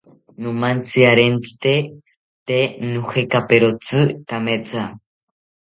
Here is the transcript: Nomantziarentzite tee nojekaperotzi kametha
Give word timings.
Nomantziarentzite 0.43 1.73
tee 2.47 2.65
nojekaperotzi 2.91 4.01
kametha 4.29 4.83